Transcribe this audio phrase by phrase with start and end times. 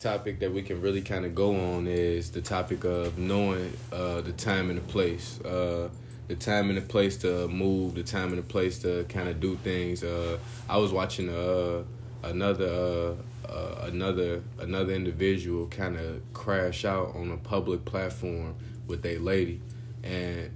[0.00, 4.20] topic that we can really kind of go on is the topic of knowing uh,
[4.20, 5.40] the time and the place.
[5.40, 5.88] Uh,
[6.28, 9.40] the time and the place to move, the time and the place to kind of
[9.40, 10.04] do things.
[10.04, 10.38] Uh,
[10.68, 11.82] I was watching uh,
[12.22, 13.16] another
[13.48, 18.54] uh, uh, another another individual kind of crash out on a public platform
[18.86, 19.62] with a lady,
[20.02, 20.50] and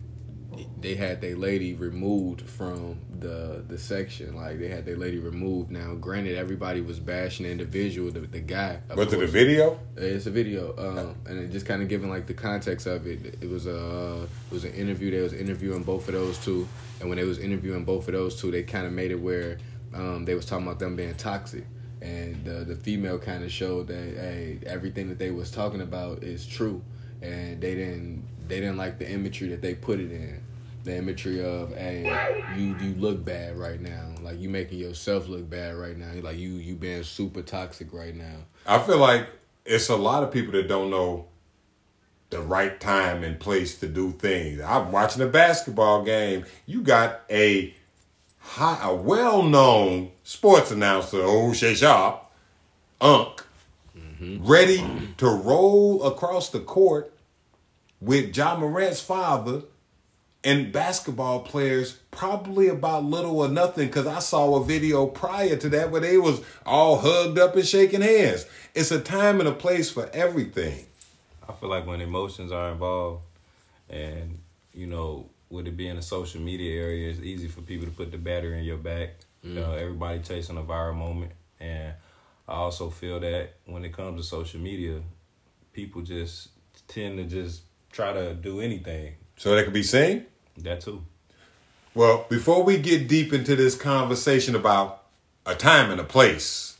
[0.80, 4.36] they had their lady removed from the the section.
[4.36, 5.70] Like they had their lady removed.
[5.70, 8.80] Now, granted, everybody was bashing the individual, the, the guy.
[8.94, 9.78] Was it a video?
[9.96, 13.38] It's a video, um, and it just kind of giving like the context of it.
[13.40, 15.10] It was a uh, it was an interview.
[15.10, 16.68] They was interviewing both of those two,
[17.00, 19.58] and when they was interviewing both of those two, they kind of made it where
[19.94, 21.64] um, they was talking about them being toxic.
[22.00, 26.24] And the the female kind of showed that hey, everything that they was talking about
[26.24, 26.82] is true,
[27.22, 30.41] and they didn't they didn't like the imagery that they put it in
[30.84, 35.48] the imagery of hey you you look bad right now like you making yourself look
[35.48, 38.36] bad right now like you you being super toxic right now
[38.66, 39.28] I feel like
[39.64, 41.26] it's a lot of people that don't know
[42.30, 44.60] the right time and place to do things.
[44.60, 46.46] I'm watching a basketball game.
[46.64, 47.74] You got a
[48.38, 52.24] high, a well-known sports announcer, O'Shea Sharpe,
[53.00, 53.44] Unc,
[53.96, 54.46] mm-hmm.
[54.46, 54.82] ready
[55.18, 57.12] to roll across the court
[58.00, 59.62] with John Morant's father
[60.44, 65.68] and basketball players probably about little or nothing because I saw a video prior to
[65.70, 68.46] that where they was all hugged up and shaking hands.
[68.74, 70.86] It's a time and a place for everything.
[71.48, 73.22] I feel like when emotions are involved,
[73.90, 74.38] and
[74.74, 78.10] you know, with it being a social media area, it's easy for people to put
[78.10, 79.10] the battery in your back.
[79.42, 79.80] You know, mm.
[79.80, 81.94] everybody chasing a viral moment, and
[82.48, 85.00] I also feel that when it comes to social media,
[85.72, 86.48] people just
[86.86, 89.14] tend to just try to do anything.
[89.36, 90.26] So that could be seen.
[90.58, 91.02] That too.
[91.94, 95.02] Well, before we get deep into this conversation about
[95.44, 96.76] a time and a place,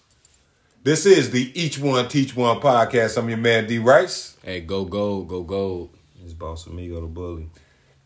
[0.85, 3.17] this is the Each One Teach One podcast.
[3.19, 5.91] I'm your man D Rice, hey go gold go gold
[6.25, 7.49] It's Boss Amigo the Bully.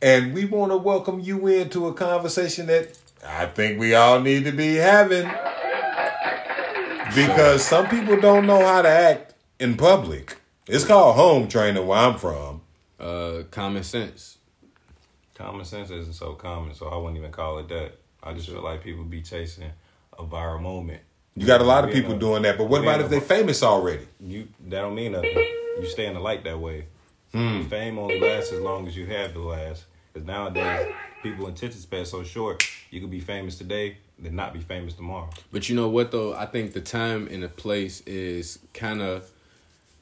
[0.02, 4.44] and we want to welcome you into a conversation that I think we all need
[4.44, 5.28] to be having
[7.14, 10.36] because some people don't know how to act in public.
[10.68, 12.60] It's called home training where I'm from.
[13.00, 14.35] uh common sense
[15.36, 17.92] Common sense isn't so common, so I wouldn't even call it that.
[18.22, 19.70] I just feel like people be chasing
[20.18, 21.02] a viral moment.
[21.34, 23.62] You got a lot of people a- doing that, but what about if they famous
[23.62, 24.06] already?
[24.18, 25.36] you that don't mean nothing.
[25.78, 26.86] You stay in the light that way.
[27.32, 27.62] Hmm.
[27.64, 29.84] Fame only lasts as long as you have to last.
[30.12, 32.66] Because nowadays, people attention span so short.
[32.90, 35.28] You could be famous today, then not be famous tomorrow.
[35.52, 36.34] But you know what though?
[36.34, 39.30] I think the time and the place is kind of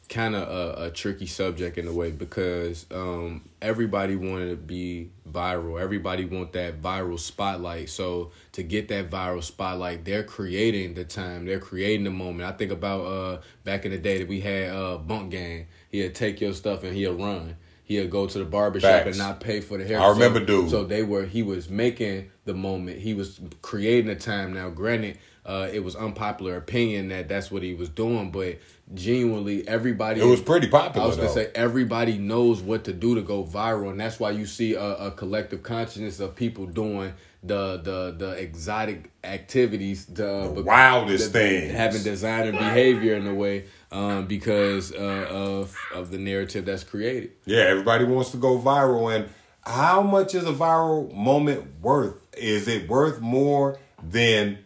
[0.08, 5.10] kind of a, a tricky subject in a way because um, everybody wanted to be
[5.30, 5.80] viral.
[5.80, 7.88] Everybody want that viral spotlight.
[7.88, 11.46] So to get that viral spotlight, they're creating the time.
[11.46, 12.48] They're creating the moment.
[12.48, 15.66] I think about uh, back in the day that we had uh, Bunk Gang.
[15.90, 17.56] He'll take your stuff and he'll run.
[17.84, 19.06] He'll go to the barbershop Facts.
[19.08, 20.00] and not pay for the hair.
[20.00, 20.70] I remember so, dude.
[20.70, 25.18] So they were he was making the moment he was creating the time now granted
[25.46, 28.56] uh, it was unpopular opinion that that's what he was doing but
[28.94, 31.04] genuinely everybody It was pretty popular.
[31.04, 31.34] i was gonna though.
[31.34, 34.82] say everybody knows what to do to go viral and that's why you see a,
[34.82, 37.12] a collective consciousness of people doing
[37.42, 41.72] the the the exotic activities the, The wildest things.
[41.72, 47.32] having designer behavior in a way um, because uh, of of the narrative that's created
[47.44, 49.14] Yeah, everybody wants to go viral.
[49.14, 49.28] And
[49.62, 52.26] how much is a viral moment worth?
[52.36, 54.58] Is it worth more than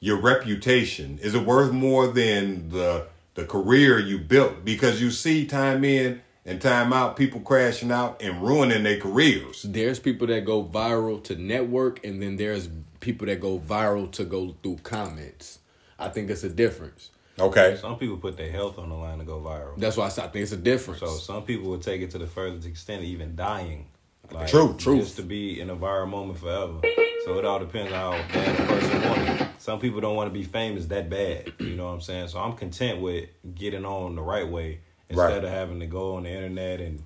[0.00, 1.18] your reputation?
[1.22, 4.64] Is it worth more than the the career you built?
[4.64, 9.62] Because you see time in and time out, people crashing out and ruining their careers.
[9.62, 12.68] there's people that go viral to network and then there's
[12.98, 15.58] people that go viral to go through comments
[15.98, 17.78] i think it's a difference Okay.
[17.80, 19.78] Some people put their health on the line to go viral.
[19.78, 22.10] that's why i say I think it's a difference So some people would take it
[22.12, 23.86] to the furthest extent of even dying.
[24.30, 25.00] Like, True, truth.
[25.04, 26.80] Just to be in a viral moment forever.
[27.24, 29.48] So it all depends on how bad the person wants it.
[29.58, 31.52] Some people don't want to be famous that bad.
[31.58, 32.28] You know what I'm saying?
[32.28, 35.44] So I'm content with getting on the right way instead Right.
[35.44, 37.02] of having to go on the internet and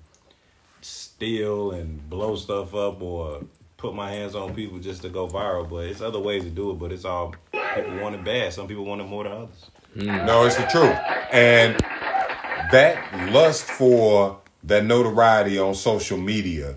[0.80, 3.42] steal and blow stuff up or
[3.76, 5.68] put my hands on people just to go viral.
[5.68, 7.34] But it's other ways to do it, but it's all
[7.74, 8.52] people want it bad.
[8.52, 9.70] Some people want it more than others.
[9.96, 10.26] Mm.
[10.26, 10.96] No, it's the truth.
[11.32, 11.74] And
[12.70, 16.76] that lust for that notoriety on social media,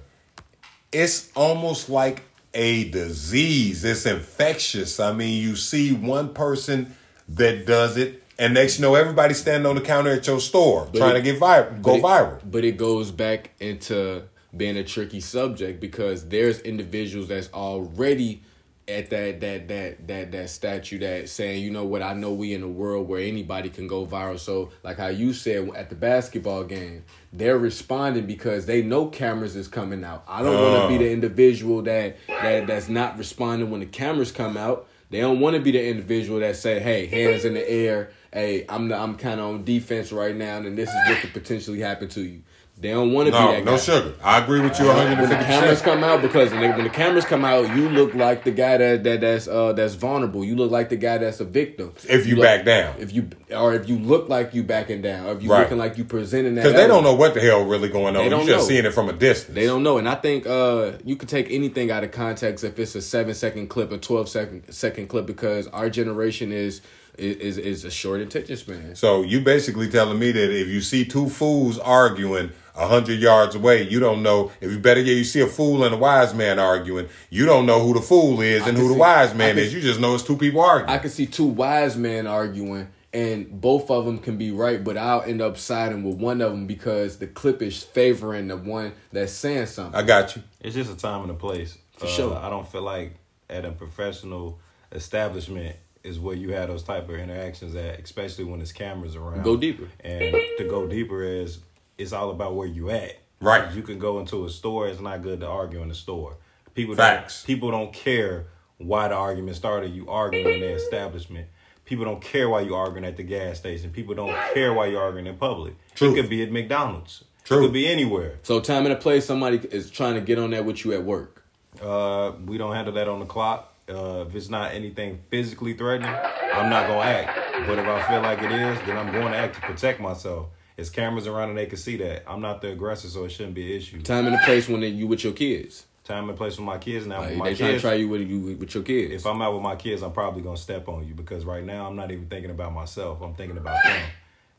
[0.92, 2.24] it's almost like
[2.58, 3.86] a disease.
[3.86, 5.00] It's infectious.
[5.00, 6.96] I mean, you see one person
[7.30, 10.90] that does it, and next you know everybody's standing on the counter at your store
[10.94, 12.40] trying it- to get viral, go But it- viral.
[12.52, 14.24] But it goes back into
[14.56, 18.42] being a tricky subject because there's individuals that's already
[18.88, 22.54] at that that that that that statue that saying, you know what, I know we
[22.54, 24.40] in a world where anybody can go viral.
[24.40, 27.04] So like how you said at the basketball game,
[27.34, 30.24] they're responding because they know cameras is coming out.
[30.28, 31.14] I don't want to be the oh.
[31.14, 34.88] individual that that that's not responding when the cameras come out.
[35.10, 38.12] They don't want to be the individual that say, "Hey, hands in the air.
[38.32, 41.34] Hey, I'm the, I'm kind of on defense right now, and this is what could
[41.34, 42.42] potentially happen to you."
[42.80, 43.78] They don't want to be No, that no guy.
[43.78, 44.14] sugar.
[44.24, 45.46] I agree with you When the 150.
[45.46, 49.04] cameras come out, because when, the cameras come out, you look like the guy that,
[49.04, 50.46] that that's uh that's vulnerable.
[50.46, 51.94] You look like the guy that's a victim.
[52.08, 52.94] If you look- back down.
[53.00, 55.62] if you or if you look like you backing down, or if you Right.
[55.62, 58.24] looking like you presenting that, Because they don't know what the hell really going on.
[58.24, 58.76] They don't You're just know.
[58.76, 59.56] seeing it from a distance.
[59.56, 62.78] They don't know, and I think uh, you could take anything out of context if
[62.78, 66.82] it's a seven second clip, a 12 second second clip, because our generation is
[67.18, 68.96] is is a short attention span.
[68.96, 73.56] So you basically telling me that if you see two fools arguing a hundred yards
[73.56, 74.52] away, you don't know.
[74.62, 77.66] If you better yet, you see a fool and a wise man arguing, you don't
[77.66, 79.74] know who the fool is I and can who the wise man can- is.
[79.74, 80.90] You just know it's two people arguing.
[80.90, 84.96] I can see two wise men arguing, and both of them can be right, but
[84.98, 88.94] I'll end up siding with one of them because the clip is favoring the one
[89.12, 89.96] that's saying something.
[90.00, 90.44] I got you.
[90.62, 91.78] It's just a time and a place.
[91.98, 92.36] For Uh, sure.
[92.38, 93.16] I don't feel like
[93.50, 94.60] at a professional
[94.92, 99.44] establishment is where you have those type of interactions at, especially when there's cameras around.
[99.44, 99.88] Go deeper.
[100.02, 101.60] And to go deeper is
[101.98, 103.18] it's all about where you at.
[103.40, 103.74] Right.
[103.74, 104.88] You can go into a store.
[104.88, 106.38] It's not good to argue in the store.
[106.74, 107.42] People Facts.
[107.42, 108.48] Don't, people don't care
[108.78, 109.94] why the argument started.
[109.94, 111.48] You arguing in the establishment.
[111.86, 113.92] People don't care why you arguing at the gas station.
[113.92, 115.76] People don't care why you arguing in public.
[115.96, 116.12] True.
[116.12, 117.24] It could be at McDonald's.
[117.44, 117.60] True.
[117.60, 118.40] It could be anywhere.
[118.44, 121.04] So time and a place, somebody is trying to get on that with you at
[121.04, 121.44] work.
[121.82, 123.74] Uh, we don't handle that on the clock.
[123.90, 126.14] Uh, if it's not anything physically threatening,
[126.54, 127.48] I'm not gonna act.
[127.66, 130.48] But if I feel like it is, then I'm going to act to protect myself.
[130.78, 132.24] There's cameras around and they can see that.
[132.28, 134.00] I'm not the aggressor, so it shouldn't be an issue.
[134.04, 135.88] Time and a place when you with your kids.
[136.04, 137.20] Time and place with my kids now.
[137.22, 139.12] Like, my they trying to try you with you with your kids.
[139.12, 141.88] if I'm out with my kids, I'm probably gonna step on you because right now
[141.88, 143.22] I'm not even thinking about myself.
[143.22, 144.02] I'm thinking about them.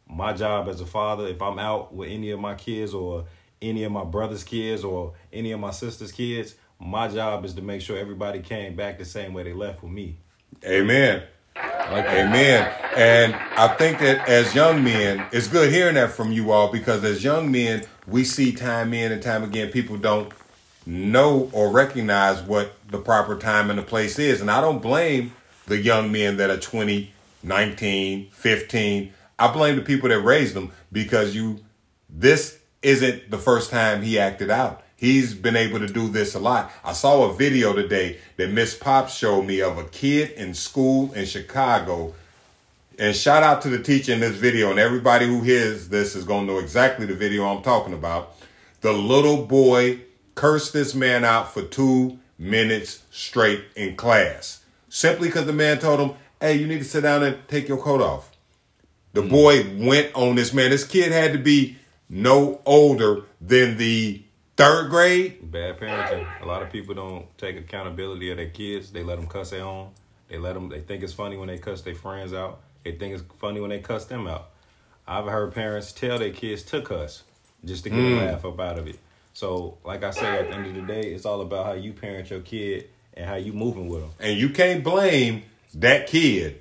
[0.09, 3.27] My job as a father, if I'm out with any of my kids or
[3.63, 7.63] any of my brother's kids or any of my sister's kids, my job is to
[7.63, 10.19] make sure everybody came back the same way they left with me.
[10.65, 11.23] Amen.
[11.91, 12.73] Like Amen.
[12.97, 17.05] And I think that as young men, it's good hearing that from you all because
[17.05, 20.33] as young men, we see time in and time again, people don't
[20.87, 24.41] know or recognize what the proper time and the place is.
[24.41, 25.33] And I don't blame
[25.67, 27.13] the young men that are 20,
[27.43, 29.13] 19, 15.
[29.39, 31.61] I blame the people that raised them because you,
[32.09, 34.83] this isn't the first time he acted out.
[34.99, 36.73] He's been able to do this a lot.
[36.83, 41.13] I saw a video today that Miss Pop showed me of a kid in school
[41.13, 42.15] in Chicago.
[42.99, 46.25] And shout out to the teacher in this video, and everybody who hears this is
[46.25, 48.35] going to know exactly the video I'm talking about.
[48.81, 50.01] The little boy
[50.35, 56.01] cursed this man out for two minutes straight in class simply because the man told
[56.01, 58.37] him, Hey, you need to sit down and take your coat off.
[59.13, 59.29] The hmm.
[59.29, 60.71] boy went on this man.
[60.71, 61.77] This kid had to be
[62.09, 64.23] no older than the
[64.59, 65.51] third grade.
[65.51, 66.27] Bad parenting.
[66.43, 68.91] A lot of people don't take accountability of their kids.
[68.91, 69.91] They let them cuss their own.
[70.29, 70.69] They let them.
[70.69, 72.61] They think it's funny when they cuss their friends out.
[72.85, 74.51] They think it's funny when they cuss them out.
[75.07, 77.23] I've heard parents tell their kids to cuss
[77.65, 78.19] just to get a mm.
[78.19, 78.99] laugh up out of it.
[79.33, 81.93] So, like I say, at the end of the day, it's all about how you
[81.93, 84.11] parent your kid and how you moving with them.
[84.19, 85.45] And you can't blame
[85.75, 86.61] that kid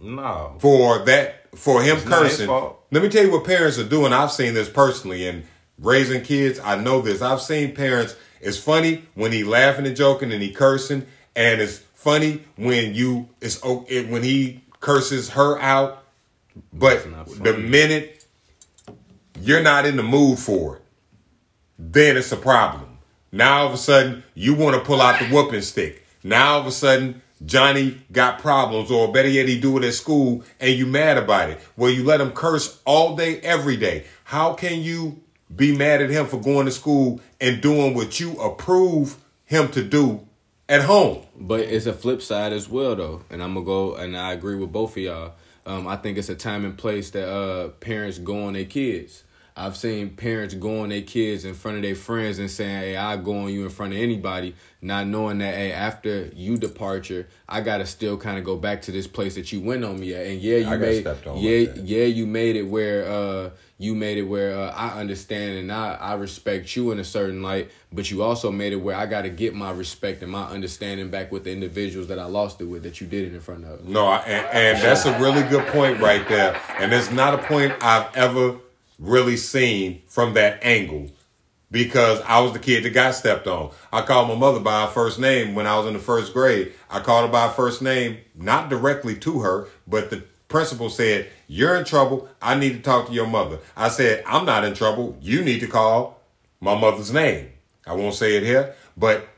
[0.00, 2.48] No, for that for him It's cursing.
[2.48, 4.12] Let me tell you what parents are doing.
[4.12, 5.44] I've seen this personally and
[5.78, 6.60] raising kids.
[6.60, 7.22] I know this.
[7.22, 8.16] I've seen parents.
[8.40, 13.28] It's funny when he laughing and joking and he cursing, and it's funny when you
[13.40, 16.04] it's it, when he curses her out.
[16.72, 17.04] But
[17.42, 18.24] the minute
[19.40, 20.82] you're not in the mood for it,
[21.78, 22.98] then it's a problem.
[23.32, 26.06] Now all of a sudden you want to pull out the whooping stick.
[26.22, 29.92] Now all of a sudden Johnny got problems, or better yet, he do it at
[29.92, 31.60] school, and you mad about it.
[31.76, 34.06] Well, you let him curse all day, every day.
[34.24, 35.20] How can you
[35.54, 39.82] be mad at him for going to school and doing what you approve him to
[39.82, 40.26] do
[40.68, 41.24] at home?
[41.38, 44.56] But it's a flip side as well, though, and I'm gonna go and I agree
[44.56, 45.32] with both of y'all.
[45.64, 49.24] Um, I think it's a time and place that uh, parents go on their kids.
[49.58, 52.96] I've seen parents go on their kids in front of their friends and saying, "Hey,
[52.96, 57.26] I go on you in front of anybody," not knowing that, hey, after you departure,
[57.48, 60.12] I gotta still kind of go back to this place that you went on me
[60.12, 60.26] at.
[60.26, 63.94] And yeah, you I made, on yeah, like yeah, you made it where uh, you
[63.94, 67.70] made it where uh, I understand and I, I respect you in a certain light,
[67.90, 71.08] but you also made it where I got to get my respect and my understanding
[71.08, 73.64] back with the individuals that I lost it with that you did it in front
[73.64, 73.86] of.
[73.86, 76.60] No, I, and, and that's a really good point right there.
[76.78, 78.58] And it's not a point I've ever
[78.98, 81.10] really seen from that angle.
[81.70, 83.72] because I was the kid that got stepped on.
[83.92, 86.72] I called my mother by her first name when I was in the first grade.
[86.88, 91.28] I called her by her first name, not directly to her, but the principal said,
[91.48, 92.28] You're in trouble.
[92.40, 93.58] I need to talk to your mother.
[93.76, 95.18] I said, I'm not in trouble.
[95.20, 96.20] You need to call
[96.60, 97.50] my mother's name.
[97.84, 99.28] I won't say it here, but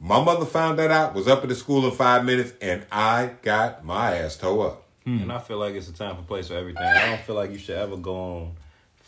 [0.00, 3.32] my mother found that out, was up at the school in five minutes, and I
[3.42, 4.86] got my ass towed up.
[5.04, 5.18] Hmm.
[5.22, 6.82] And I feel like it's a time for place for everything.
[6.82, 8.56] I don't feel like you should ever go on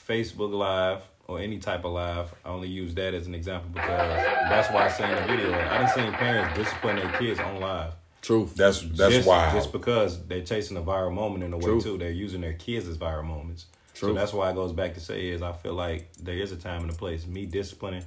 [0.07, 2.35] Facebook Live or any type of live.
[2.45, 5.53] I only use that as an example because that's why I say in the video.
[5.53, 7.93] I didn't see parents discipline their kids on live.
[8.21, 8.55] Truth.
[8.55, 9.55] That's that's just, wild.
[9.55, 11.81] Just because they're chasing a viral moment in a way True.
[11.81, 11.99] too.
[11.99, 13.67] They're using their kids as viral moments.
[13.95, 14.11] True.
[14.11, 16.57] So that's why it goes back to say is I feel like there is a
[16.57, 17.27] time and a place.
[17.27, 18.05] Me disciplining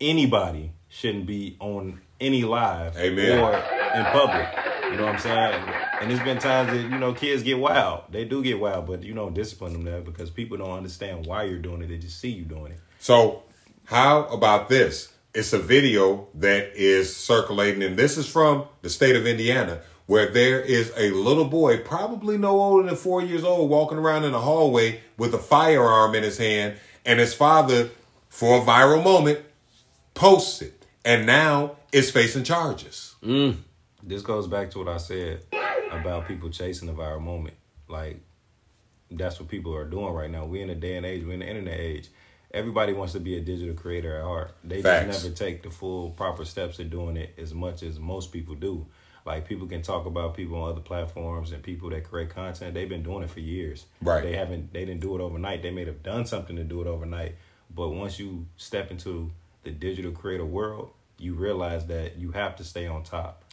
[0.00, 3.38] anybody shouldn't be on any live Amen.
[3.38, 4.48] or in public.
[4.90, 5.83] You know what I'm saying?
[6.04, 8.02] And there's been times that, you know, kids get wild.
[8.10, 11.44] They do get wild, but you don't discipline them there because people don't understand why
[11.44, 11.86] you're doing it.
[11.86, 12.80] They just see you doing it.
[12.98, 13.42] So,
[13.84, 15.14] how about this?
[15.32, 20.30] It's a video that is circulating, and this is from the state of Indiana, where
[20.30, 24.34] there is a little boy, probably no older than four years old, walking around in
[24.34, 27.88] a hallway with a firearm in his hand, and his father,
[28.28, 29.38] for a viral moment,
[30.12, 33.14] posts it, and now is facing charges.
[33.22, 33.56] Mm.
[34.02, 35.40] This goes back to what I said
[36.00, 37.56] about people chasing the viral moment.
[37.88, 38.20] Like
[39.10, 40.44] that's what people are doing right now.
[40.44, 42.08] We're in a day and age, we're in the internet age.
[42.52, 44.54] Everybody wants to be a digital creator at heart.
[44.62, 45.06] They Facts.
[45.06, 48.54] just never take the full proper steps of doing it as much as most people
[48.54, 48.86] do.
[49.26, 52.74] Like people can talk about people on other platforms and people that create content.
[52.74, 53.86] They've been doing it for years.
[54.02, 54.22] Right.
[54.22, 55.62] They haven't they didn't do it overnight.
[55.62, 57.34] They may have done something to do it overnight.
[57.74, 59.32] But once you step into
[59.64, 63.43] the digital creator world, you realize that you have to stay on top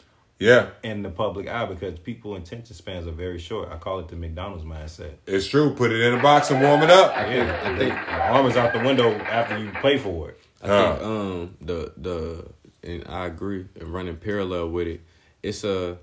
[0.41, 3.69] Yeah, in the public eye because people attention spans are very short.
[3.71, 5.13] I call it the McDonald's mindset.
[5.27, 5.75] it's true.
[5.75, 7.13] Put it in a box and warm it up.
[7.15, 10.39] Yeah, I think- the arm is out the window after you pay for it.
[10.63, 10.93] I Huh.
[10.95, 12.45] think um the the
[12.83, 15.01] and I agree and running parallel with it.
[15.43, 15.99] It's a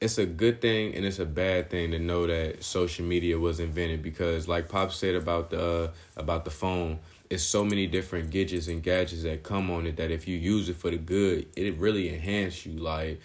[0.00, 3.58] it's a good thing and it's a bad thing to know that social media was
[3.58, 8.30] invented because like Pop said about the uh, about the phone, it's so many different
[8.30, 11.46] gadgets and gadgets that come on it that if you use it for the good,
[11.56, 13.24] it really enhance you like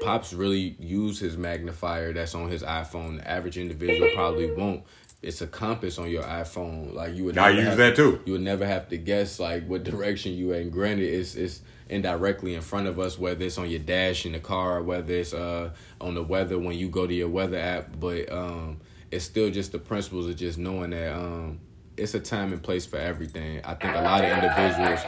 [0.00, 3.18] Pops really use his magnifier that's on his iPhone.
[3.18, 4.84] The average individual probably won't.
[5.22, 6.94] It's a compass on your iPhone.
[6.94, 8.20] Like you would I use that too.
[8.24, 10.62] you would never have to guess like what direction you at.
[10.62, 14.32] And granted, it's it's indirectly in front of us, whether it's on your dash in
[14.32, 18.00] the car, whether it's uh on the weather when you go to your weather app.
[18.00, 18.80] But um,
[19.10, 21.60] it's still just the principles of just knowing that um,
[21.98, 23.60] it's a time and place for everything.
[23.62, 25.00] I think a lot of individuals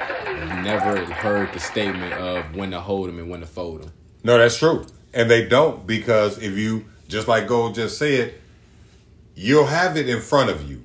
[0.63, 3.93] never heard the statement of when to hold them and when to fold them.
[4.25, 4.87] No, that's true.
[5.13, 8.35] And they don't because if you, just like Gold just said,
[9.35, 10.85] you'll have it in front of you.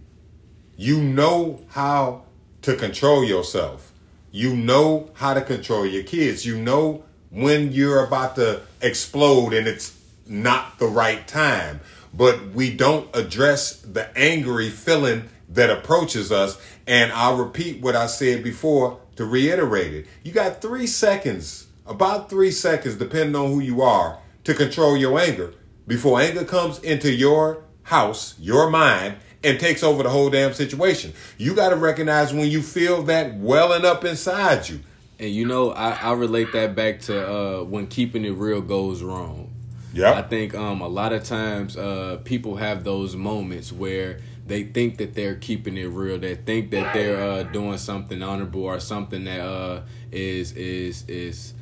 [0.75, 2.23] You know how
[2.63, 3.91] to control yourself.
[4.31, 6.45] You know how to control your kids.
[6.45, 11.79] You know when you're about to explode and it's not the right time.
[12.13, 16.59] But we don't address the angry feeling that approaches us.
[16.85, 20.07] And I'll repeat what I said before to reiterate it.
[20.23, 25.19] You got three seconds, about three seconds, depending on who you are, to control your
[25.19, 25.53] anger
[25.87, 31.13] before anger comes into your house, your mind, and takes over the whole damn situation.
[31.37, 34.81] You got to recognize when you feel that welling up inside you.
[35.19, 39.01] And you know, I, I relate that back to uh, when keeping it real goes
[39.01, 39.53] wrong.
[39.93, 40.13] Yeah.
[40.13, 44.97] I think um, a lot of times uh, people have those moments where they think
[44.97, 46.19] that they're keeping it real.
[46.19, 51.53] They think that they're uh, doing something honorable or something that uh, is is is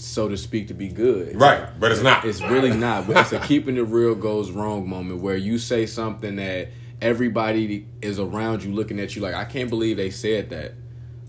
[0.00, 1.38] so to speak to be good.
[1.40, 2.24] Right, but it's not.
[2.24, 3.06] It's really not.
[3.06, 6.68] But it's a keeping it real goes wrong moment where you say something that
[7.00, 10.74] everybody is around you looking at you like, I can't believe they said that.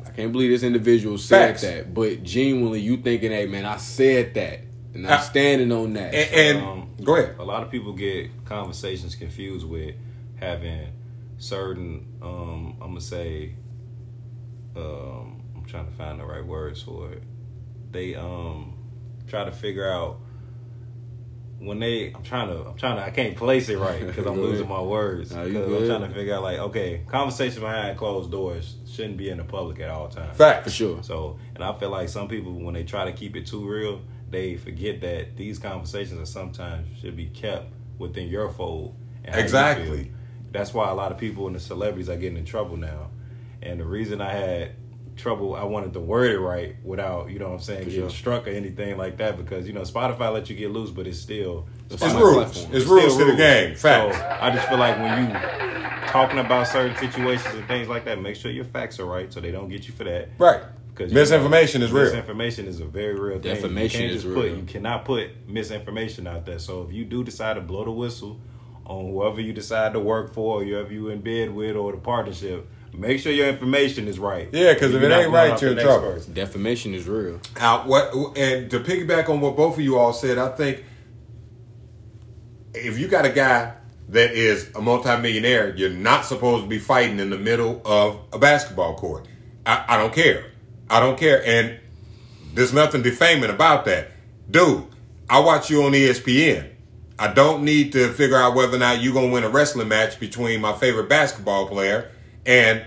[0.05, 1.61] I can't believe this individual said Facts.
[1.61, 1.93] that.
[1.93, 4.59] But genuinely, you thinking, hey man, I said that,
[4.93, 6.13] and I'm Uh, standing on that.
[6.13, 7.35] And, and Um, go ahead.
[7.39, 9.95] A lot of people get conversations confused with
[10.35, 10.87] having
[11.37, 13.53] certain, um, I'm gonna say,
[14.75, 17.23] um, I'm trying to find the right words for it.
[17.91, 18.73] They um
[19.27, 20.17] try to figure out
[21.59, 22.11] when they.
[22.13, 22.67] I'm trying to.
[22.69, 23.03] I'm trying to.
[23.03, 25.31] I can't place it right because I'm losing my words.
[25.31, 29.17] Nah, you 'Cause I'm trying to figure out like, okay, conversations behind closed doors shouldn't
[29.17, 30.37] be in the public at all times.
[30.37, 31.03] fact for sure.
[31.03, 34.01] So, and I feel like some people, when they try to keep it too real,
[34.29, 38.95] they forget that these conversations are sometimes should be kept within your fold.
[39.23, 40.11] and how you Exactly.
[40.51, 43.11] That's why a lot of people and the celebrities are getting in trouble now.
[43.61, 44.71] And the reason I had
[45.21, 45.55] trouble.
[45.55, 48.09] I wanted to word it right without, you know what I'm saying, getting sure.
[48.09, 51.19] struck or anything like that because, you know, Spotify lets you get loose, but it's
[51.19, 51.67] still.
[51.89, 52.35] It's It's rules.
[52.35, 52.75] platform.
[52.75, 53.75] It's still rules to the game.
[53.75, 55.33] So I just feel like when you
[56.07, 59.39] talking about certain situations and things like that, make sure your facts are right so
[59.39, 60.29] they don't get you for that.
[60.37, 60.63] right.
[60.93, 62.03] Because Misinformation is real.
[62.03, 63.55] Misinformation is a very real thing.
[63.55, 64.49] Defamation you can't is just real.
[64.49, 66.59] Put, you cannot put misinformation out there.
[66.59, 68.41] So if you do decide to blow the whistle
[68.85, 71.97] on whoever you decide to work for, or whoever you in bed with, or the
[71.97, 74.49] partnership, make sure your information is right.
[74.51, 76.13] Yeah, because if You're it ain't right, up you're in trouble.
[76.13, 76.33] person.
[76.33, 77.39] Defamation is real.
[77.57, 80.83] Out what and to piggyback on what both of you all said, I think
[82.73, 83.73] if you got a guy
[84.09, 88.39] that is a multimillionaire, you're not supposed to be fighting in the middle of a
[88.39, 89.27] basketball court.
[89.65, 90.51] I, I don't care.
[90.89, 91.45] I don't care.
[91.45, 91.79] And
[92.53, 94.11] there's nothing defaming about that.
[94.49, 94.85] Dude,
[95.29, 96.69] I watch you on ESPN.
[97.17, 100.19] I don't need to figure out whether or not you're gonna win a wrestling match
[100.19, 102.11] between my favorite basketball player
[102.45, 102.83] and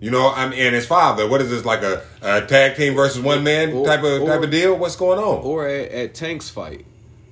[0.00, 1.28] you know, I'm and his father.
[1.28, 4.42] What is this like a, a tag team versus one man Or- type of type
[4.42, 4.76] of deal?
[4.76, 5.42] What's going on?
[5.44, 6.86] Or at, at Tank's fight.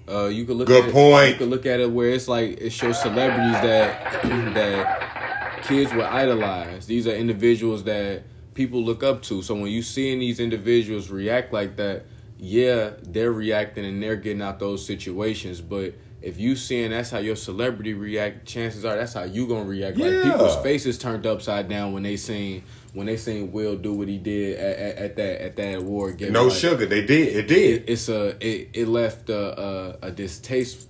[0.09, 1.31] Uh, you could look Good at it, point.
[1.33, 4.23] You could look at it where it's like it shows celebrities that
[4.55, 6.87] that kids would idolize.
[6.87, 8.23] These are individuals that
[8.55, 9.43] people look up to.
[9.43, 12.05] So when you seeing these individuals react like that,
[12.39, 15.61] yeah, they're reacting and they're getting out those situations.
[15.61, 19.65] But if you seeing that's how your celebrity react, chances are that's how you gonna
[19.65, 19.97] react.
[19.97, 20.07] Yeah.
[20.07, 22.63] Like people's faces turned upside down when they seen
[22.93, 26.19] when they seen Will do what he did at, at, at that at that award
[26.19, 26.33] game.
[26.33, 26.87] no Like, sugar.
[26.87, 27.37] They did.
[27.37, 27.85] It did.
[27.89, 30.89] it's a it, it left a a, a distaste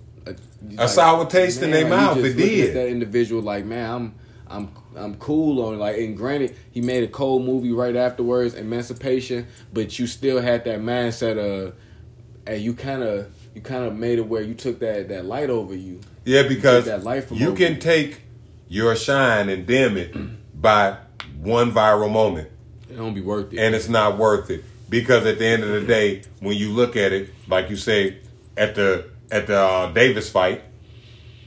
[0.77, 2.69] a, sour taste in their you mouth, it did.
[2.69, 4.15] at that individual like man I'm
[4.47, 5.77] I'm I'm cool on it.
[5.77, 10.65] like and granted he made a cold movie right afterwards Emancipation but you still had
[10.65, 11.73] that mindset of
[12.45, 15.49] and you kind of you kind of made it where you took that that light
[15.49, 17.79] over you Yeah, because that light from you can you.
[17.79, 18.21] take
[18.67, 20.15] your shine and dim it
[20.61, 20.97] by
[21.39, 22.49] one viral moment.
[22.89, 25.69] it don't be worth it and it's not worth it because at the end of
[25.69, 28.17] the day, when you look at it, like you say
[28.57, 30.61] at the at the uh, Davis fight,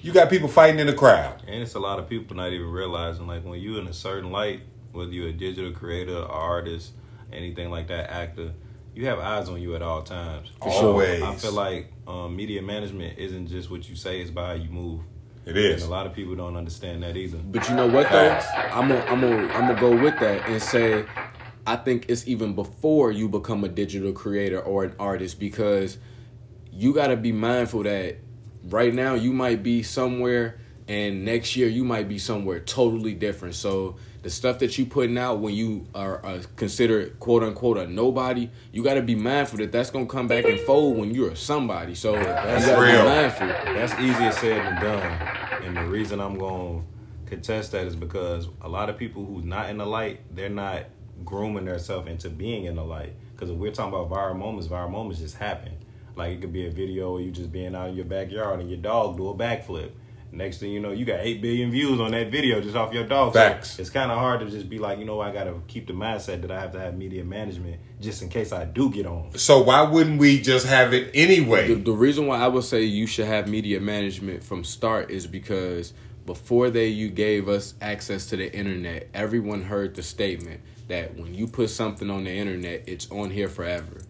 [0.00, 1.42] you got people fighting in the crowd.
[1.46, 4.30] And it's a lot of people not even realizing, like, when you're in a certain
[4.30, 4.60] light,
[4.92, 6.92] whether you're a digital creator, artist,
[7.30, 8.52] anything like that, actor,
[8.94, 10.50] you have eyes on you at all times.
[10.60, 11.22] For Always.
[11.22, 14.70] I feel like um, media management isn't just what you say; it's by how you
[14.70, 15.00] move.
[15.46, 15.82] It is.
[15.82, 17.38] And a lot of people don't understand that either.
[17.38, 18.40] But you know what though?
[18.72, 21.04] I'm gonna I'm gonna I'm gonna go with that and say
[21.66, 25.98] I think it's even before you become a digital creator or an artist because
[26.70, 28.16] you got to be mindful that
[28.64, 33.54] right now you might be somewhere and next year you might be somewhere totally different.
[33.54, 37.86] So the stuff that you putting out when you are uh, considered quote unquote a
[37.86, 41.30] nobody, you got to be mindful that that's gonna come back and fold when you're
[41.30, 41.94] a somebody.
[41.94, 43.02] So That's you real.
[43.02, 43.46] be mindful.
[43.48, 45.28] That's easier said than done.
[45.64, 46.82] And the reason I'm going
[47.24, 50.48] to contest that is because a lot of people who's not in the light, they're
[50.48, 50.84] not
[51.24, 53.14] grooming themselves into being in the light.
[53.32, 55.72] Because if we're talking about viral moments, viral moments just happen.
[56.16, 58.70] Like it could be a video of you just being out in your backyard and
[58.70, 59.90] your dog do a backflip.
[60.36, 63.04] Next thing you know, you got eight billion views on that video just off your
[63.06, 63.32] dog.
[63.32, 63.78] So Facts.
[63.78, 65.92] it's kind of hard to just be like, you know, I got to keep the
[65.92, 69.36] mindset that I have to have media management just in case I do get on.
[69.38, 71.72] So why wouldn't we just have it anyway?
[71.74, 75.92] the reason why I would say you should have media management from start is because
[76.26, 81.34] before they you gave us access to the internet, everyone heard the statement that when
[81.34, 84.00] you put something on the internet, it's on here forever.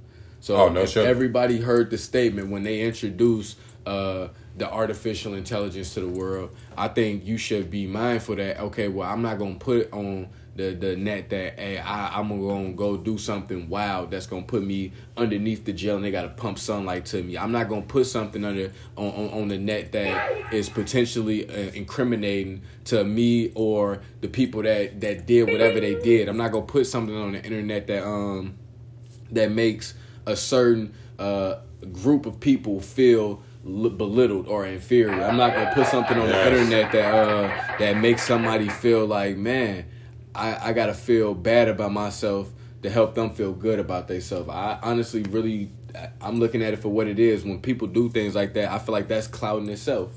[0.41, 1.09] So Oh, no if sugar.
[1.09, 6.55] everybody heard the statement when they introduced uh, the artificial intelligence to the world.
[6.77, 10.73] I think you should be mindful that okay, well, I'm not gonna put on the
[10.73, 14.93] the net that hey, I, I'm gonna go do something wild that's gonna put me
[15.17, 17.37] underneath the jail and they gotta pump sunlight to me.
[17.37, 21.73] I'm not gonna put something under on, on, on the net that is potentially uh,
[21.73, 26.29] incriminating to me or the people that that did whatever they did.
[26.29, 28.55] I'm not gonna put something on the internet that um
[29.33, 29.95] that makes
[30.27, 31.57] a certain uh,
[31.93, 35.23] group of people feel belittled or inferior.
[35.23, 39.37] I'm not gonna put something on the internet that uh, that makes somebody feel like,
[39.37, 39.87] man,
[40.35, 44.49] I, I gotta feel bad about myself to help them feel good about themselves.
[44.51, 45.71] I honestly really,
[46.21, 47.45] I'm looking at it for what it is.
[47.45, 50.13] When people do things like that, I feel like that's clouding itself.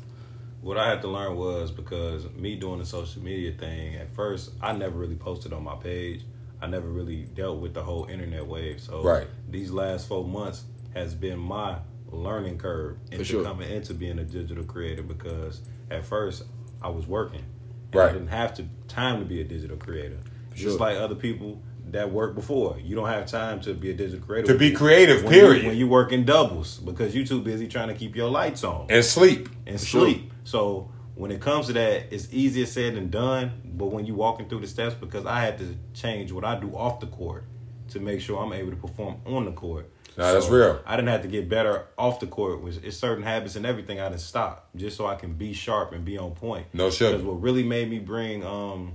[0.62, 4.52] What I had to learn was because me doing the social media thing, at first,
[4.62, 6.24] I never really posted on my page.
[6.62, 8.82] I never really dealt with the whole internet wave.
[8.82, 9.28] So Right.
[9.50, 11.78] these last four months has been my
[12.12, 13.44] learning curve into sure.
[13.44, 16.44] coming into being a digital creator because at first
[16.82, 17.44] I was working.
[17.92, 18.10] And Right.
[18.10, 20.18] I didn't have to time to be a digital creator.
[20.56, 20.70] sure.
[20.70, 22.78] Just like other people that worked before.
[22.84, 24.48] You don't have time to be a digital creator.
[24.52, 25.66] To be creative, when you- period.
[25.68, 28.88] when you work in doubles because you're too busy trying to keep your lights on
[28.90, 29.48] And sleep.
[29.66, 30.02] and sure.
[30.06, 30.32] sleep.
[30.44, 33.52] So when it comes to that, it's easier said than done.
[33.74, 36.72] But when you walking through the steps, because I had to change what I do
[36.76, 37.46] off the court
[37.90, 39.90] to make sure I'm able to perform on the court.
[40.18, 40.82] Nah, that's real.
[40.86, 42.60] I didn't have to get better off the court.
[42.84, 46.04] It's certain habits and everything I didn't stop just so I can be sharp and
[46.04, 46.66] be on point.
[46.74, 47.12] No sugar.
[47.18, 48.94] Because what really made me bring um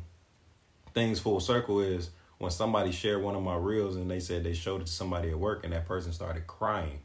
[0.95, 4.53] things full circle is when somebody shared one of my reels and they said they
[4.53, 6.99] showed it to somebody at work and that person started crying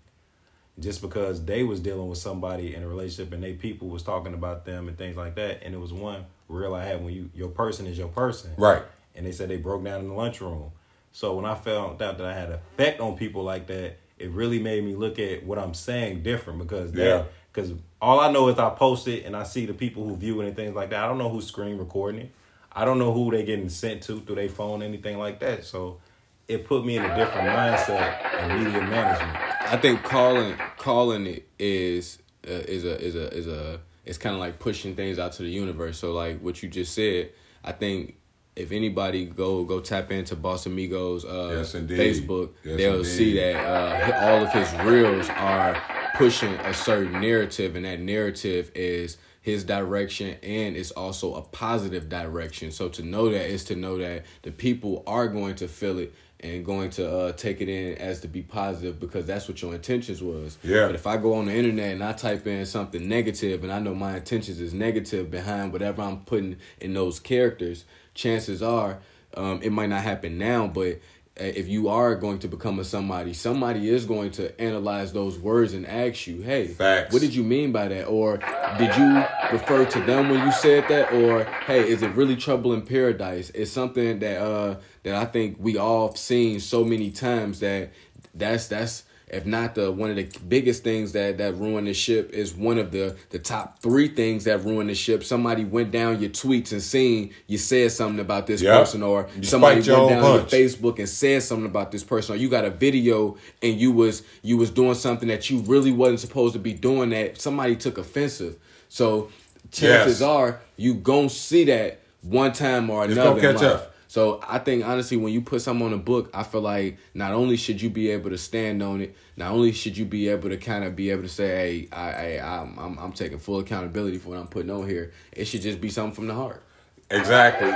[0.79, 4.33] just because they was dealing with somebody in a relationship and they people was talking
[4.33, 7.29] about them and things like that and it was one reel I had when you
[7.35, 8.81] your person is your person Right.
[9.15, 10.71] and they said they broke down in the lunchroom
[11.11, 14.59] so when I found out that I had effect on people like that it really
[14.59, 17.23] made me look at what I'm saying different because that Yeah.
[17.51, 20.41] because all I know is I post it and I see the people who view
[20.41, 21.03] it and things like that.
[21.03, 22.31] I don't know who's screen recording it.
[22.71, 25.65] I don't know who they getting sent to through their phone, anything like that.
[25.65, 25.99] So
[26.47, 29.37] it put me in a different mindset and media management.
[29.71, 34.33] I think calling calling it is uh, is a is a is a it's kind
[34.35, 35.97] of like pushing things out to the universe.
[35.97, 37.31] So like what you just said,
[37.63, 38.16] I think
[38.57, 41.73] if anybody go go tap into Boss Amigos uh, Yes.
[41.73, 43.09] Facebook, Yes, they'll indeed.
[43.09, 45.81] see that uh, all of his reels are
[46.15, 49.17] pushing a certain narrative, and that narrative is
[49.47, 52.69] his direction and it's also a positive direction.
[52.69, 56.13] So to know that is to know that the people are going to feel it
[56.41, 59.73] and going to uh, take it in as to be positive because that's what your
[59.73, 60.57] intentions was.
[60.63, 60.87] Yeah.
[60.87, 63.79] But if I go on the internet and I type in something negative and I
[63.79, 68.99] know my intentions is negative behind whatever I'm putting in those characters, chances are
[69.33, 70.99] um, it might not happen now, but
[71.39, 75.73] if you are going to become a somebody, somebody is going to analyze those words
[75.73, 77.13] and ask you, "Hey, Facts.
[77.13, 78.37] what did you mean by that?" Or
[78.77, 81.13] did you refer to them when you said that?
[81.13, 83.49] Or hey, is it really trouble in paradise?
[83.51, 87.91] It's something that uh that I think we all have seen so many times that
[88.33, 92.29] that's that's if not the one of the biggest things that that ruined the ship
[92.31, 95.23] is one of the the top three things that ruined the ship.
[95.23, 98.77] Somebody went down your tweets and seen you said something about this Yeah.
[98.79, 100.53] person, or You somebody went down punch.
[100.53, 103.91] your Facebook and said something about this person, or you got a video and you
[103.91, 107.09] was you was doing something that you really wasn't supposed to be doing.
[107.09, 108.55] That somebody took offensive.
[108.89, 109.29] So
[109.71, 110.21] chances Yes.
[110.21, 113.41] are you gonna see that one time or It's another.
[113.41, 113.81] gonna in catch life.
[113.81, 113.93] up.
[114.07, 117.33] So I think honestly, when you put something on a book, I feel like not
[117.33, 120.49] only should you be able to stand on it, not only should you be able
[120.49, 123.59] to kind of be able to say, "Hey, I, I I'm, I'm I'm taking full
[123.59, 126.63] accountability for what I'm putting on here." It should just be something from the heart.
[127.09, 127.71] Exactly.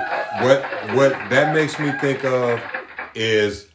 [0.45, 0.63] What
[0.95, 2.61] what that makes me think of
[3.15, 3.70] is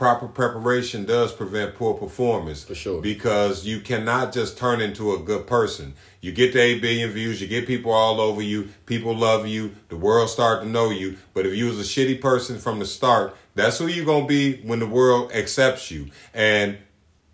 [0.00, 2.64] proper preparation does prevent poor performance.
[2.64, 3.02] For sure.
[3.02, 5.92] Because you cannot just turn into a good person.
[6.22, 9.76] You get to 8 billion views, you get people all over you, people love you,
[9.90, 11.18] the world start to know you.
[11.34, 14.62] But if you was a shitty person from the start, that's who you're gonna be
[14.62, 16.06] when the world accepts you.
[16.32, 16.78] And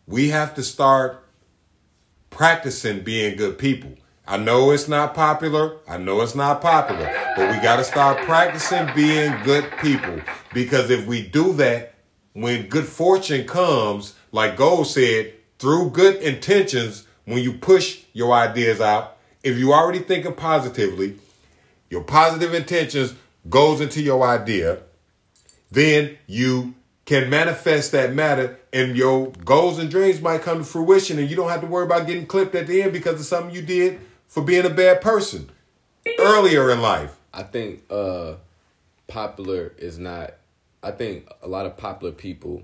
[0.08, 1.22] we have to start
[2.30, 3.92] practicing being good people.
[4.26, 5.76] I know it's not popular.
[5.86, 10.20] I know it's not popular, but we got to start practicing being good people
[10.52, 11.92] because if we do that,
[12.36, 18.78] when good fortune comes, like Gold said, through good intentions, when you push your ideas
[18.78, 21.16] out, if you already thinking positively,
[21.88, 23.14] your positive intentions
[23.48, 24.80] goes into your idea,
[25.70, 26.74] then you
[27.06, 31.36] can manifest that matter and your goals and dreams might come to fruition and you
[31.36, 33.98] don't have to worry about getting clipped at the end because of something you did
[34.26, 35.48] for being a bad person
[36.18, 37.16] earlier in life.
[37.32, 38.34] I think uh
[39.06, 40.34] popular is not
[40.82, 42.62] I think a lot of popular people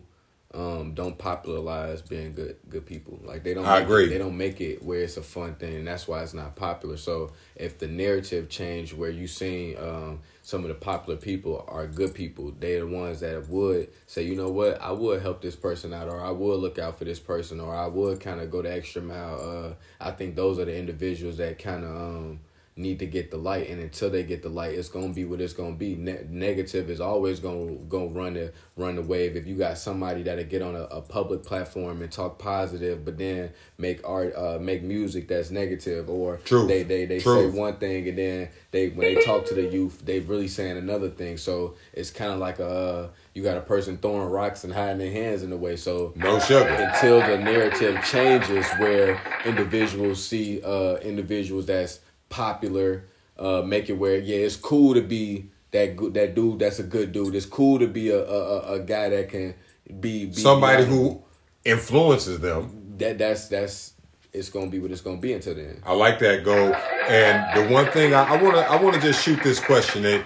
[0.54, 3.18] um don't popularize being good good people.
[3.24, 4.04] Like they don't I agree.
[4.04, 6.56] It, they don't make it where it's a fun thing and that's why it's not
[6.56, 6.96] popular.
[6.98, 11.86] So if the narrative changed where you seen um some of the popular people are
[11.86, 15.56] good people, they're the ones that would say, you know what, I would help this
[15.56, 18.50] person out or I would look out for this person or I would kind of
[18.50, 19.40] go the extra mile.
[19.40, 22.40] Uh I think those are the individuals that kind of um
[22.74, 25.40] need to get the light and until they get the light it's gonna be what
[25.42, 25.94] it's gonna be.
[25.94, 29.36] Ne- negative is always gonna gonna run the run the wave.
[29.36, 33.18] If you got somebody that'll get on a, a public platform and talk positive but
[33.18, 36.68] then make art uh make music that's negative or Truth.
[36.68, 40.00] they they, they say one thing and then they when they talk to the youth
[40.04, 41.36] they really saying another thing.
[41.36, 44.98] So it's kind of like a uh, you got a person throwing rocks and hiding
[44.98, 45.76] their hands in a way.
[45.76, 46.68] So No sugar.
[46.68, 52.00] until the narrative changes where individuals see uh individuals that's
[52.32, 53.04] popular
[53.38, 56.82] uh make it where yeah it's cool to be that good that dude that's a
[56.82, 59.54] good dude it's cool to be a a, a- a guy that can
[60.00, 61.22] be, be Somebody who
[61.64, 62.94] influences them.
[62.98, 63.92] that that's that's
[64.32, 66.74] it's gonna be what it's gonna be until then I like that goal.
[67.08, 70.24] And the one thing I, I wanna I wanna just shoot this question at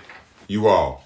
[0.49, 1.03] you all.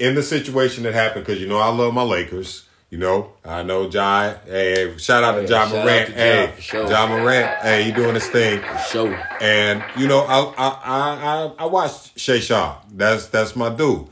[0.00, 2.66] In the situation that happened, because you know I love my Lakers.
[2.90, 4.34] You know, I know John.
[4.46, 6.06] Hey, shout out Oh, to yeah, John shout Morant.
[6.08, 6.88] to Ja, hey, sure.
[6.88, 7.58] John Morant.
[7.62, 8.60] Hey, he doing his thing.
[8.90, 9.06] show
[9.40, 11.10] And you know, I I I
[11.46, 12.78] I, I watched Shay Shaw.
[12.92, 14.08] That's that's my dude.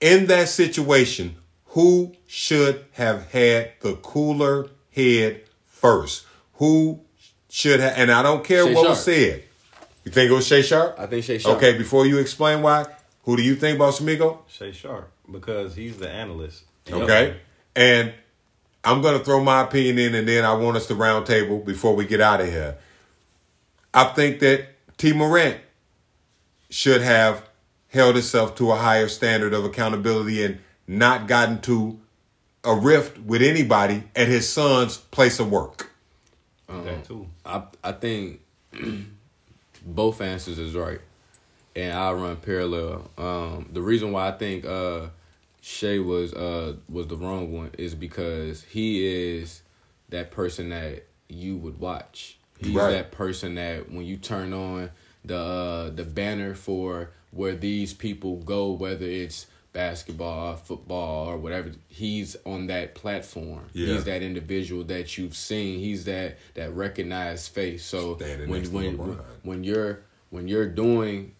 [0.00, 1.36] In that situation,
[1.66, 6.24] who should have had the cooler head first?
[6.54, 7.00] Who
[7.50, 7.92] should have?
[7.98, 8.88] And I don't care Shay what Sharpe.
[8.88, 9.44] was said.
[10.04, 10.98] You think it was Shay Sharpe?
[10.98, 11.58] I think Shay Sharpe.
[11.58, 12.86] Okay, before you explain why,
[13.24, 14.42] who do you think, Boss Amigo?
[14.48, 16.64] Shay Sharpe because he's the analyst.
[16.90, 17.36] Okay.
[17.74, 18.12] And
[18.84, 21.58] I'm going to throw my opinion in and then I want us to round table
[21.58, 22.76] before we get out of here.
[23.94, 25.58] I think that Tee Morant
[26.70, 27.48] should have
[27.88, 32.00] held itself to a higher standard of accountability and not gotten to
[32.64, 35.90] a rift with anybody at his son's place of work.
[36.68, 37.26] that too.
[37.44, 38.40] I I think
[39.84, 41.00] both answers is right,
[41.76, 43.10] and I run parallel.
[43.18, 45.08] Um, the reason why I think uh,
[45.64, 49.62] Shay was uh, was the wrong one is because he is
[50.08, 52.36] that person that you would watch.
[52.58, 52.90] He's Right.
[52.90, 54.90] that person that when you turn on
[55.24, 61.70] the uh, the banner for where these people go, whether it's basketball, football, or whatever,
[61.88, 63.66] he's on that platform.
[63.72, 63.94] Yeah.
[63.94, 65.78] He's that individual that you've seen.
[65.78, 67.84] He's that that recognized face.
[67.84, 68.96] So Standing when next when
[69.44, 71.36] when you're when you're doing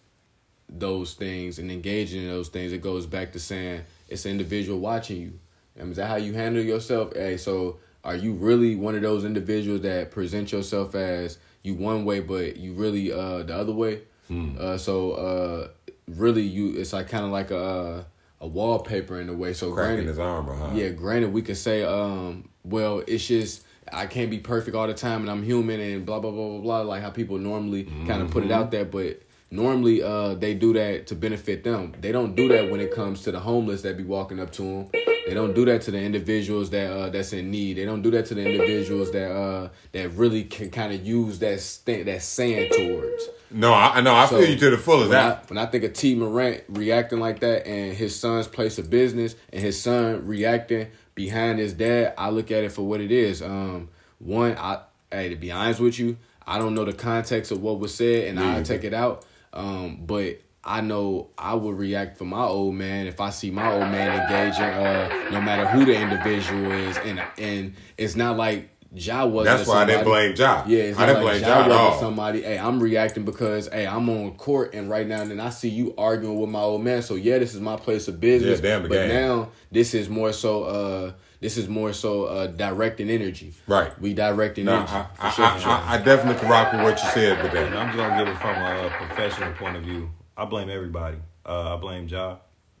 [0.69, 3.81] those things and engaging in those things, it goes back to saying
[4.13, 5.39] it's an individual watching you.
[5.77, 7.13] I mean, is that how you handle yourself?
[7.15, 12.05] Hey, so are you really one of those individuals that present yourself as you one
[12.05, 14.01] way, but you really uh the other way?
[14.27, 14.55] Hmm.
[14.59, 15.67] Uh, so uh,
[16.07, 18.05] really, you it's like kind of like a
[18.39, 19.53] a wallpaper in a way.
[19.53, 20.71] So Cracking granted, his armor, huh?
[20.73, 24.93] yeah, granted, we could say, um, well, it's just I can't be perfect all the
[24.93, 28.21] time, and I'm human, and blah blah blah blah blah, like how people normally kind
[28.21, 28.85] of put it out there.
[28.85, 29.21] But
[29.53, 31.93] normally, uh, they do that to benefit them.
[32.01, 34.63] They don't do that when it comes to the homeless that be walking up to
[34.63, 34.89] them.
[35.25, 37.77] They don't do that to the individuals that uh, that's in need.
[37.77, 41.39] They don't do that to the individuals that uh, that really can kind of use
[41.39, 43.29] that st- that sand towards.
[43.49, 44.13] No, I know.
[44.13, 45.09] I So, feel you to the fullest.
[45.09, 48.47] When I, That when I think of Tee Morant reacting like that and his son's
[48.47, 52.81] place of business and his son reacting behind his dad, I look at it for
[52.81, 53.41] what it is.
[53.41, 53.89] Um,
[54.19, 54.79] one, I
[55.11, 58.27] hey, to be honest with you, I don't know the context of what was said
[58.27, 59.23] and I take it out.
[59.53, 63.71] Um, but I know I would react for my old man if I see my
[63.71, 68.69] old man engaging, uh, no matter who the individual is, and and it's not like
[68.95, 69.57] Ja wasn't.
[69.57, 70.63] That's why I didn't blame Ja.
[70.65, 72.41] Yeah, it's I didn't like blame Ja Ja wasn't somebody.
[72.43, 75.69] Hey, I'm reacting because hey, I'm on court and right now, and then I see
[75.69, 77.01] you arguing with my old man.
[77.01, 78.61] So yeah, this is my place of business.
[78.61, 79.09] Yeah, damn but game.
[79.09, 80.63] now this is more so.
[80.63, 81.11] uh
[81.43, 83.53] This is more so uh directing energy.
[83.67, 83.91] Right.
[83.99, 84.93] We directing no, energy.
[84.93, 85.71] I, I, sure, I, sure.
[85.71, 87.77] I, I definitely can rock with what you said with And that.
[87.77, 90.09] I'm just gonna give it from a professional point of view.
[90.37, 91.17] I blame everybody.
[91.45, 92.37] Uh, I blame Ja,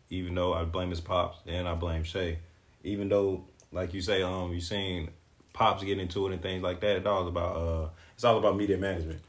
[0.09, 2.39] even though I blame his pops, and I blame Shay.
[2.85, 5.09] Even though, like you say, um, you seen
[5.51, 6.95] pops get into it and things like that.
[6.95, 9.19] It's all about uh, it's all about media management.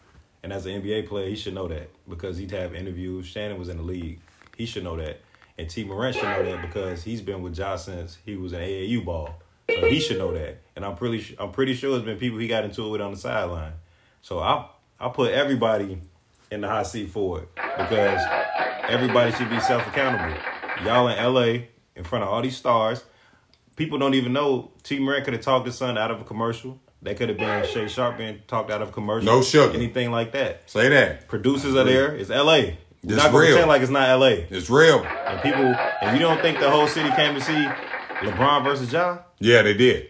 [0.44, 3.26] And as an NBA player, he should know that because he'd have interviews.
[3.26, 4.20] Shannon was in the league.
[4.56, 5.20] He should know that.
[5.56, 8.60] And Tee Morant should know that because he's been with Ja since he was an
[8.60, 9.40] AAU ball.
[9.70, 10.60] So he should know that.
[10.76, 13.12] And I'm pretty I'm pretty sure there's been people he got into it with on
[13.12, 13.72] the sideline.
[14.22, 14.66] So I
[14.98, 15.98] I put everybody
[16.50, 18.20] in the hot seat for it because
[18.88, 20.36] everybody should be self accountable.
[20.84, 23.04] Y'all in LA in front of all these stars.
[23.76, 26.80] People don't even know Tee Morant could have talked his son out of a commercial.
[27.02, 29.26] They could have been Shay Sharpe being talked out of a commercial.
[29.26, 29.74] No sugar.
[29.74, 30.68] Anything like that.
[30.70, 31.28] Say that.
[31.28, 32.16] Producers are there.
[32.16, 32.76] It's LA.
[33.06, 34.26] You're It's not gonna pretend like it's not LA.
[34.50, 35.04] It's real.
[35.04, 37.52] And people, if you don't think the whole city came to see
[38.26, 40.08] LeBron versus Ja, Yeah, they did.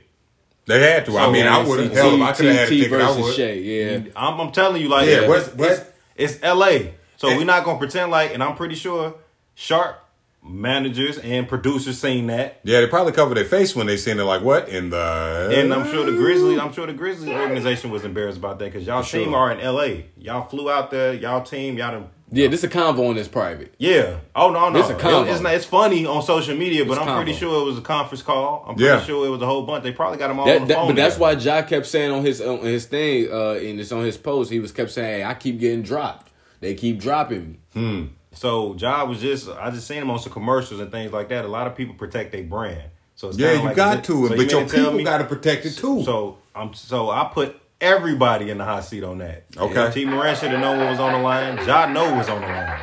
[0.67, 1.19] They had to.
[1.19, 1.89] I So, mean, I would have.
[1.91, 3.35] see, Hell, if T- I could have had a T- T ticket, I versus would.
[3.35, 4.01] Shay, yeah.
[4.17, 5.71] I'm, I'm telling you, like, Yeah, it's, what- what-
[6.17, 6.93] it's, it's LA.
[7.17, 9.15] So And- we're not gonna pretend like, and I'm pretty sure
[9.55, 9.97] Sharpe
[10.43, 12.61] managers and producers seen that.
[12.65, 14.25] Yeah, they probably covered their face when they seen it.
[14.25, 15.51] Like what in the?
[15.55, 18.87] And I'm sure the Grizzlies, I'm sure the Grizzlies organization was embarrassed about that because
[18.87, 19.25] y'all For sure.
[19.25, 20.05] team are in LA.
[20.19, 21.15] Y'all flew out there.
[21.15, 21.77] Y'all team.
[21.79, 22.09] Y'all done.
[22.33, 23.75] Yeah, this is a convo on this private.
[23.79, 24.17] Yeah.
[24.35, 24.81] Oh no, no.
[24.81, 25.31] It's a convo.
[25.31, 25.55] It's not.
[25.55, 28.65] It's funny on social media, but It's I'm pretty sure it was a conference call.
[28.67, 29.03] I'm pretty Yeah.
[29.03, 29.85] sure it was a whole bunch.
[29.85, 30.87] They probably got them all That, on the that- phone.
[30.89, 34.05] but that's why Ja kept saying on his on his thing, uh, and it's on
[34.05, 34.51] his post.
[34.51, 36.33] He was kept saying, hey, "I keep getting dropped.
[36.61, 40.81] They keep dropping me." So Ja was just I just seen him on some commercials
[40.81, 41.45] and things like that.
[41.45, 42.83] A lot of people protect their brand.
[43.17, 45.19] So it's Yeah, you like, got is it- to, so but mean your people got
[45.19, 46.03] to protect it too.
[46.05, 49.45] So I'm so I put everybody in the hot seat on that.
[49.57, 49.85] Okay.
[49.85, 51.57] And Tee Morant should have known what was on the line.
[51.67, 52.79] Ja know was on the line.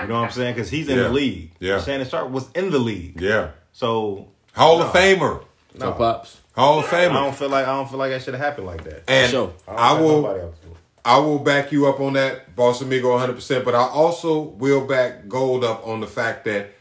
[0.00, 0.54] You know what I'm saying?
[0.54, 1.04] Because he's in Yeah.
[1.04, 1.52] the league.
[1.60, 1.80] Yeah.
[1.82, 3.20] Shannon Sharpe was in the league.
[3.20, 5.42] yeah, So Hall of Famer,
[5.78, 5.92] So No.
[5.92, 6.38] pops.
[6.56, 7.10] Hall of Famer.
[7.10, 9.02] I don't feel like I don't feel like that should have happened like that.
[9.08, 9.52] and sure.
[9.66, 10.22] don't I will.
[10.22, 10.76] nobody else would.
[11.04, 13.64] I will back you up on that, Boss Amigo, 100%.
[13.64, 16.72] But I also will back Gold up on the fact that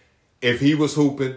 [0.42, 1.36] if he was hooping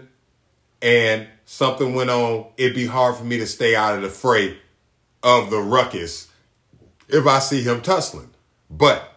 [0.81, 4.57] and something went on, it'd be hard for me to stay out of the fray
[5.23, 6.27] of the ruckus
[7.07, 8.29] if I see him tussling.
[8.69, 9.13] But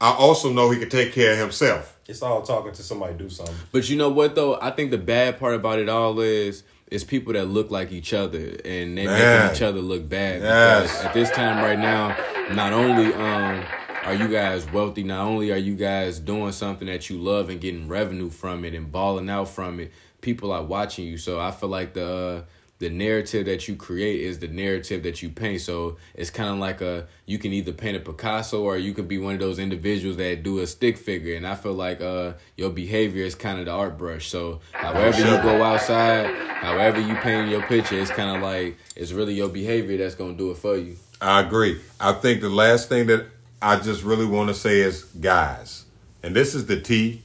[0.00, 1.98] I also know he can take care of himself.
[2.08, 3.54] It's all talking to somebody do something.
[3.70, 4.58] But you know what though?
[4.60, 8.12] I think the bad part about it all is it's people that look like each
[8.12, 9.42] other and they Man.
[9.44, 10.42] making each other look bad.
[10.42, 10.90] Yes.
[10.90, 12.16] Because at this time right now,
[12.52, 13.64] not only um
[14.04, 17.60] are you guys wealthy, not only are you guys doing something that you love and
[17.60, 21.18] getting revenue from it and balling out from it, people are watching you.
[21.18, 22.42] So I feel like the uh,
[22.80, 25.60] the narrative that you create is the narrative that you paint.
[25.60, 29.06] So it's kind of like a you can either paint a Picasso or you can
[29.06, 31.36] be one of those individuals that do a stick figure.
[31.36, 34.28] And I feel like uh your behavior is kind of the art brush.
[34.28, 39.12] So however you go outside, however you paint your picture, it's kind of like it's
[39.12, 40.96] really your behavior that's gonna do it for you.
[41.20, 41.78] I agree.
[42.00, 43.26] I think the last thing that
[43.60, 45.84] I just really want to say is, guys,
[46.22, 47.22] and this is the T,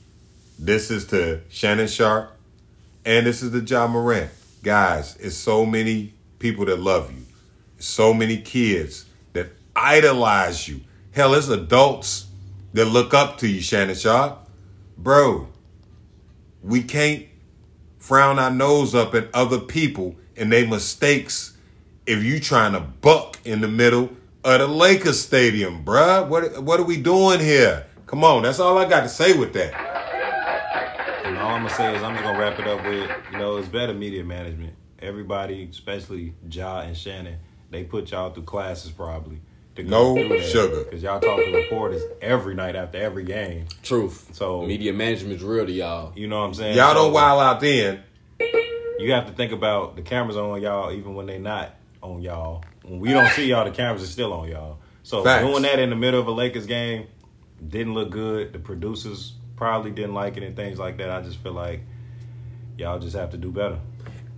[0.60, 2.30] this is to Shannon Sharpe,
[3.06, 4.32] and this is the John Morant.
[4.65, 7.23] Guys, it's so many people that love you,
[7.78, 10.82] so many kids that idolize you.
[11.12, 12.25] Hell, it's adults
[12.73, 14.39] that look up to you, Shannon Sharpe.
[14.97, 15.49] Bro,
[16.63, 17.28] we can't
[17.99, 21.56] frown our nose up at other people and their mistakes
[22.08, 24.10] if you trying to buck in the middle
[24.43, 26.28] of the Lakers stadium, bruh.
[26.28, 27.86] What what are we doing here?
[28.08, 29.94] Come on, that's all I got to say with that.
[31.65, 33.58] And all I'm gonna say is I'm just gonna wrap it up with, you know,
[33.58, 34.73] it's better media management.
[34.99, 37.38] Everybody, especially Ja and Shannon,
[37.71, 39.39] they put y'all through classes probably.
[39.75, 40.84] To No sugar.
[40.86, 43.65] Because y'all talk to reporters every night after every game.
[43.84, 44.30] Truth.
[44.34, 46.13] So- media management's real to y'all.
[46.15, 46.78] You know what I'm saying?
[46.78, 48.04] Y'all So, don't wild out then.
[48.99, 52.63] You have to think about the cameras on y'all even when they're not on y'all.
[52.84, 54.78] When we don't see y'all, the cameras are still on y'all.
[55.04, 55.45] So Facts.
[55.45, 57.08] doing that in the middle of a Lakers game
[57.67, 58.54] didn't look good.
[58.54, 61.10] The producers probably didn't like it and things like that.
[61.10, 61.82] I just feel like
[62.78, 63.80] y'all just have to do better.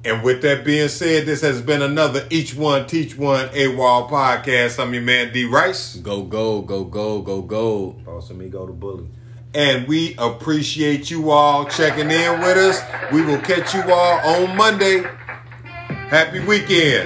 [0.05, 4.81] And with that being said, this has been another Each One Teach One AWOL podcast.
[4.81, 5.95] I'm your man D Rice.
[5.95, 7.95] Go go go go go go.
[8.07, 9.07] Also, me go to bully.
[9.53, 12.81] And we appreciate you all checking in with us.
[13.11, 15.03] We will catch you all on Monday.
[16.09, 17.05] Happy weekend.